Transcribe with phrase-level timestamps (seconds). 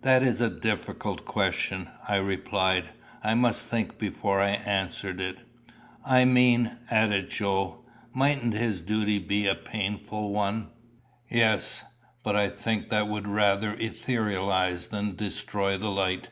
[0.00, 2.88] "That is a difficult question," I replied.
[3.22, 5.40] "I must think before I answer it."
[6.02, 7.84] "I mean," added Joe
[8.14, 10.70] "mightn't his duty be a painful one?"
[11.28, 11.84] "Yes.
[12.22, 16.30] But I think that would rather etherealise than destroy the light.